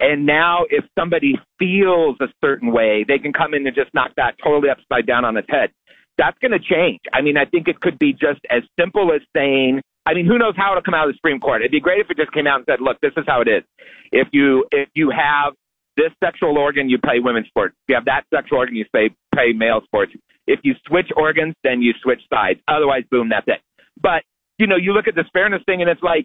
[0.00, 4.10] And now, if somebody feels a certain way, they can come in and just knock
[4.16, 5.70] that totally upside down on its head.
[6.18, 7.00] That's going to change.
[7.12, 10.38] I mean, I think it could be just as simple as saying, I mean, who
[10.38, 11.62] knows how it'll come out of the Supreme Court?
[11.62, 13.48] It'd be great if it just came out and said, look, this is how it
[13.48, 13.62] is.
[14.10, 15.54] If you, if you have
[15.96, 17.74] this sexual organ, you play women's sports.
[17.86, 20.12] If you have that sexual organ, you play, play male sports.
[20.46, 22.58] If you switch organs, then you switch sides.
[22.66, 23.60] Otherwise, boom, that's it.
[24.00, 24.24] But,
[24.62, 26.24] you know, you look at this fairness thing and it's like,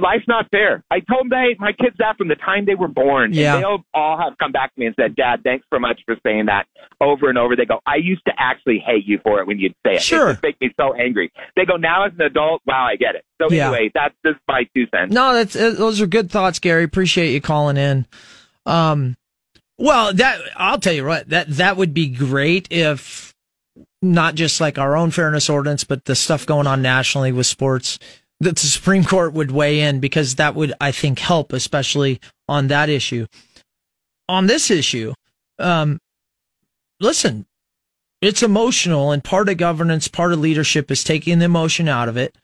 [0.00, 0.82] life's not fair.
[0.90, 3.32] I told they, my kids that from the time they were born.
[3.32, 3.54] Yeah.
[3.56, 6.16] And they'll all have come back to me and said, Dad, thanks so much for
[6.24, 6.66] saying that
[7.00, 7.54] over and over.
[7.56, 10.02] They go, I used to actually hate you for it when you'd say it.
[10.02, 10.30] Sure.
[10.30, 11.30] It just makes me so angry.
[11.56, 13.24] They go, now as an adult, wow, I get it.
[13.42, 13.66] So Yeah.
[13.66, 15.12] anyway, that's just my two cents.
[15.12, 16.84] No, that's uh, those are good thoughts, Gary.
[16.84, 18.06] Appreciate you calling in.
[18.64, 19.16] Um,
[19.78, 23.34] well, that I'll tell you what that that would be great if
[24.12, 27.98] not just like our own fairness ordinance, but the stuff going on nationally with sports
[28.40, 32.68] that the Supreme Court would weigh in because that would I think help, especially on
[32.68, 33.26] that issue.
[34.28, 35.14] On this issue,
[35.58, 35.98] um,
[37.00, 37.46] listen,
[38.20, 42.16] it's emotional, and part of governance, part of leadership is taking the emotion out of
[42.16, 42.36] it,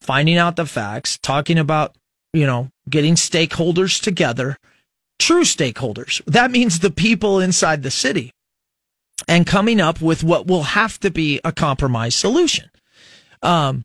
[0.00, 1.96] finding out the facts, talking about,
[2.32, 4.56] you know, getting stakeholders together,
[5.18, 6.22] true stakeholders.
[6.26, 8.32] That means the people inside the city
[9.28, 12.70] and coming up with what will have to be a compromise solution.
[13.42, 13.84] Um,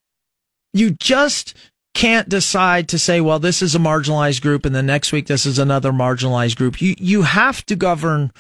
[0.74, 1.56] you just
[1.94, 5.46] can't decide to say, well, this is a marginalized group and the next week this
[5.46, 6.82] is another marginalized group.
[6.82, 8.32] You, you have to govern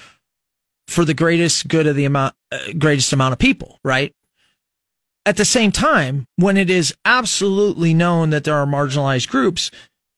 [0.88, 4.14] for the greatest good of the amount, uh, greatest amount of people, right?
[5.26, 9.70] At the same time, when it is absolutely known that there are marginalized groups,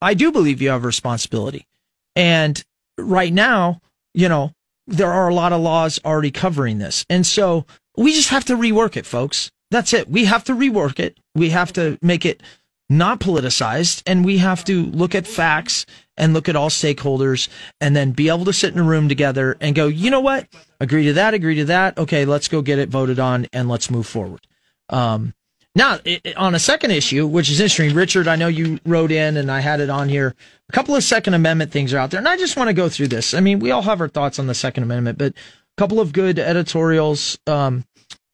[0.01, 1.67] I do believe you have responsibility.
[2.15, 2.63] And
[2.97, 3.81] right now,
[4.13, 4.51] you know,
[4.87, 7.05] there are a lot of laws already covering this.
[7.09, 7.65] And so
[7.97, 9.51] we just have to rework it, folks.
[9.71, 10.09] That's it.
[10.09, 11.17] We have to rework it.
[11.35, 12.43] We have to make it
[12.89, 15.85] not politicized and we have to look at facts
[16.17, 17.47] and look at all stakeholders
[17.81, 20.47] and then be able to sit in a room together and go, you know what?
[20.79, 21.97] Agree to that, agree to that.
[21.97, 24.45] Okay, let's go get it voted on and let's move forward.
[24.89, 25.33] Um,
[25.75, 25.99] now,
[26.37, 29.59] on a second issue, which is interesting, Richard, I know you wrote in and I
[29.59, 30.35] had it on here.
[30.69, 32.89] A couple of Second Amendment things are out there, and I just want to go
[32.89, 33.33] through this.
[33.33, 35.35] I mean, we all have our thoughts on the Second Amendment, but a
[35.77, 37.85] couple of good editorials, um,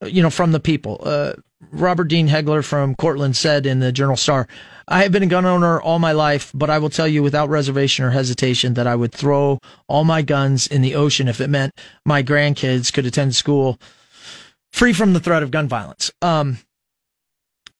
[0.05, 0.99] you know, from the people.
[1.01, 1.33] Uh,
[1.71, 4.47] Robert Dean Hegler from Cortland said in the Journal Star,
[4.87, 7.49] I have been a gun owner all my life, but I will tell you without
[7.49, 11.49] reservation or hesitation that I would throw all my guns in the ocean if it
[11.49, 11.73] meant
[12.05, 13.79] my grandkids could attend school
[14.71, 16.11] free from the threat of gun violence.
[16.21, 16.59] Um,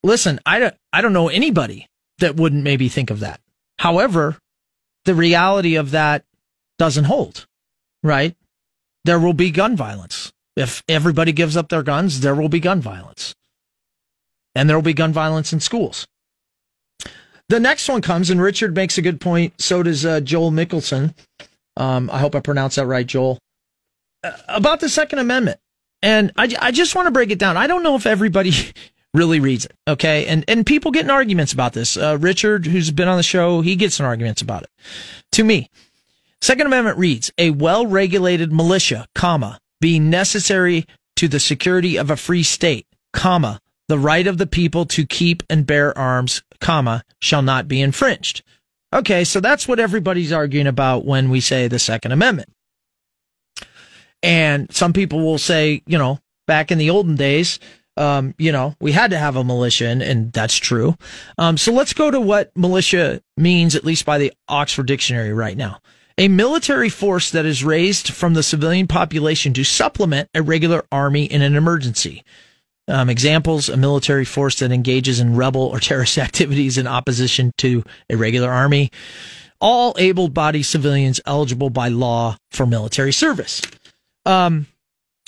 [0.03, 1.87] listen, I don't, I don't know anybody
[2.19, 3.39] that wouldn't maybe think of that.
[3.79, 4.37] However,
[5.05, 6.25] the reality of that
[6.77, 7.47] doesn't hold,
[8.03, 8.35] right?
[9.05, 10.31] There will be gun violence.
[10.55, 13.33] If everybody gives up their guns, there will be gun violence.
[14.55, 16.07] And there will be gun violence in schools.
[17.47, 19.59] The next one comes, and Richard makes a good point.
[19.59, 21.15] So does uh, Joel Mickelson.
[21.77, 23.39] Um, I hope I pronounced that right, Joel.
[24.23, 25.59] Uh, about the Second Amendment.
[26.01, 27.57] And I, I just want to break it down.
[27.57, 28.51] I don't know if everybody
[29.13, 29.73] really reads it.
[29.87, 30.25] Okay.
[30.25, 31.97] And, and people get in arguments about this.
[31.97, 34.69] Uh, Richard, who's been on the show, he gets in arguments about it.
[35.33, 35.69] To me,
[36.41, 40.85] Second Amendment reads a well regulated militia, comma, being necessary
[41.15, 45.43] to the security of a free state, comma, the right of the people to keep
[45.49, 48.43] and bear arms, comma, shall not be infringed.
[48.93, 52.49] Okay, so that's what everybody's arguing about when we say the Second Amendment.
[54.23, 57.59] And some people will say, you know, back in the olden days,
[57.99, 60.95] um, you know, we had to have a militia, and, and that's true.
[61.37, 65.57] Um, so let's go to what militia means, at least by the Oxford Dictionary right
[65.57, 65.79] now.
[66.17, 71.25] A military force that is raised from the civilian population to supplement a regular army
[71.25, 72.23] in an emergency.
[72.87, 77.83] Um, examples: a military force that engages in rebel or terrorist activities in opposition to
[78.09, 78.91] a regular army.
[79.61, 83.61] All able-bodied civilians eligible by law for military service.
[84.25, 84.67] Um,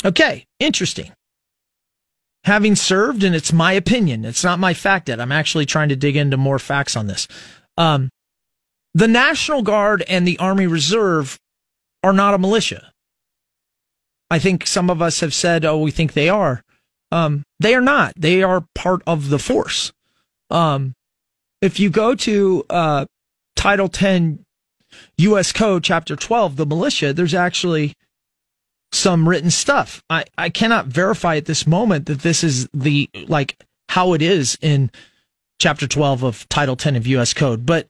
[0.06, 1.12] okay, interesting.
[2.46, 5.96] Having served, and it's my opinion, it's not my fact that I'm actually trying to
[5.96, 7.28] dig into more facts on this.
[7.78, 8.10] Um,
[8.94, 11.38] the National Guard and the Army Reserve
[12.04, 12.92] are not a militia.
[14.30, 16.64] I think some of us have said, oh, we think they are.
[17.12, 18.14] Um, they are not.
[18.18, 19.92] They are part of the force.
[20.50, 20.94] Um,
[21.62, 23.06] if you go to uh,
[23.56, 24.44] Title 10
[25.18, 25.52] U.S.
[25.52, 27.94] Code, Chapter 12, the militia, there's actually
[28.92, 30.04] some written stuff.
[30.10, 33.58] I, I cannot verify at this moment that this is the, like,
[33.90, 34.92] how it is in
[35.60, 37.34] Chapter 12 of Title 10 of U.S.
[37.34, 37.88] Code, but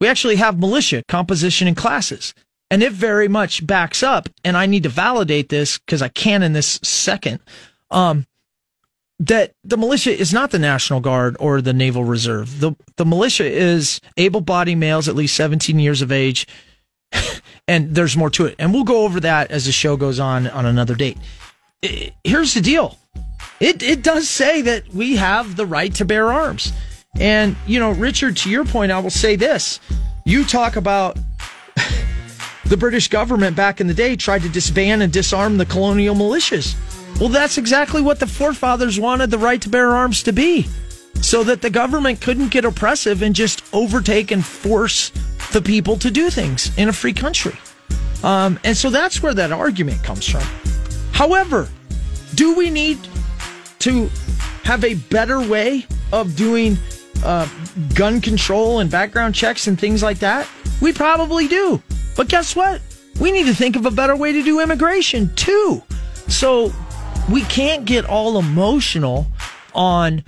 [0.00, 2.34] we actually have militia composition and classes.
[2.70, 6.42] And it very much backs up, and I need to validate this because I can
[6.42, 7.38] in this second.
[7.90, 8.26] Um,
[9.20, 12.60] that the militia is not the National Guard or the Naval Reserve.
[12.60, 16.46] The the militia is able-bodied males at least 17 years of age,
[17.66, 18.56] and there's more to it.
[18.58, 21.18] And we'll go over that as the show goes on on another date.
[22.22, 22.98] Here's the deal.
[23.60, 26.72] It it does say that we have the right to bear arms.
[27.18, 29.80] And you know, Richard, to your point, I will say this.
[30.24, 31.16] You talk about
[32.64, 36.74] the British government back in the day tried to disband and disarm the colonial militias.
[37.20, 40.66] Well, that's exactly what the forefathers wanted the right to bear arms to be.
[41.20, 45.12] So that the government couldn't get oppressive and just overtake and force
[45.54, 47.56] the people to do things in a free country.
[48.22, 50.42] Um, and so that's where that argument comes from.
[51.12, 51.68] However,
[52.34, 52.98] do we need
[53.78, 54.10] to
[54.64, 56.76] have a better way of doing
[57.24, 57.48] uh,
[57.94, 60.48] gun control and background checks and things like that?
[60.80, 61.82] We probably do.
[62.16, 62.80] But guess what?
[63.20, 65.82] We need to think of a better way to do immigration too.
[66.28, 66.72] So
[67.30, 69.26] we can't get all emotional
[69.74, 70.24] on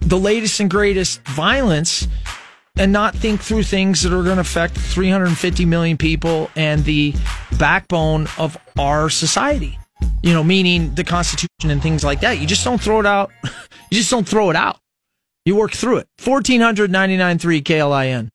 [0.00, 2.08] the latest and greatest violence
[2.76, 7.14] and not think through things that are going to affect 350 million people and the
[7.58, 9.78] backbone of our society.
[10.22, 12.38] You know, meaning the Constitution and things like that.
[12.38, 13.30] You just don't throw it out.
[13.92, 14.78] You just don't throw it out.
[15.44, 16.06] You work through it.
[16.20, 18.28] 1499.3 KLIN.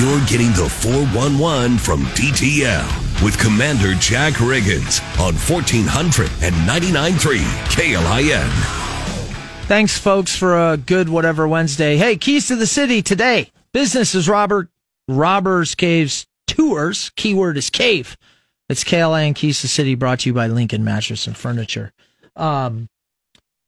[0.00, 7.38] You're getting the 411 from DTL with Commander Jack Riggins on 1499.3
[7.70, 8.48] KLIN.
[9.68, 11.96] Thanks, folks, for a good whatever Wednesday.
[11.96, 13.52] Hey, Keys to the City today.
[13.72, 14.68] Business is Robert
[15.06, 17.10] Robbers Caves Tours.
[17.16, 18.16] Keyword is cave.
[18.68, 21.92] It's KLIN Keys to City brought to you by Lincoln Mattress and Furniture.
[22.36, 22.88] Um,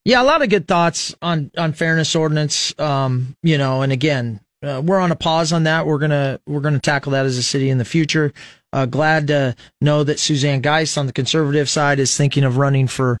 [0.05, 2.77] yeah, a lot of good thoughts on on fairness ordinance.
[2.77, 5.85] Um, you know, and again, uh, we're on a pause on that.
[5.85, 8.33] We're gonna we're gonna tackle that as a city in the future.
[8.73, 12.87] Uh, glad to know that Suzanne Geist on the conservative side is thinking of running
[12.87, 13.17] for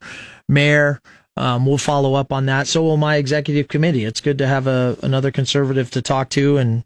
[0.49, 0.99] mayor.
[1.35, 2.67] Um, we'll follow up on that.
[2.67, 4.05] So will my executive committee.
[4.05, 6.83] It's good to have a another conservative to talk to and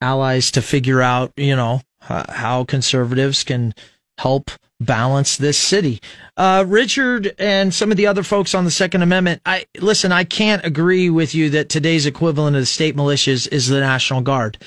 [0.00, 3.74] allies to figure out, you know, how conservatives can
[4.18, 6.00] help balance this city.
[6.36, 10.24] Uh, Richard and some of the other folks on the Second Amendment, I listen, I
[10.24, 14.58] can't agree with you that today's equivalent of the state militias is the National Guard.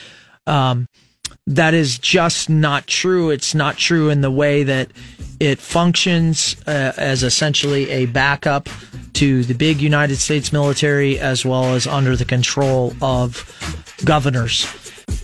[0.45, 0.87] Um,
[1.47, 3.29] that is just not true.
[3.29, 4.89] It's not true in the way that
[5.39, 8.69] it functions uh, as essentially a backup
[9.13, 13.45] to the big United States military as well as under the control of
[14.05, 14.65] governors.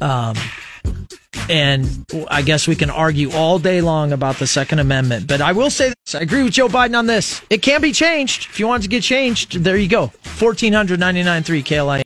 [0.02, 0.36] Um,
[1.50, 5.28] and I guess we can argue all day long about the Second Amendment.
[5.28, 7.42] But I will say this I agree with Joe Biden on this.
[7.50, 8.48] It can be changed.
[8.50, 10.08] If you want to get changed, there you go.
[10.24, 11.98] 1499.3 KLI.